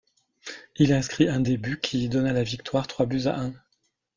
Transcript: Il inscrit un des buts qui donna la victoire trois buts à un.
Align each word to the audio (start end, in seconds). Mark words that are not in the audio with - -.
Il 0.77 0.93
inscrit 0.93 1.29
un 1.29 1.41
des 1.41 1.57
buts 1.59 1.79
qui 1.79 2.09
donna 2.09 2.33
la 2.33 2.41
victoire 2.41 2.87
trois 2.87 3.05
buts 3.05 3.27
à 3.27 3.39
un. 3.39 3.53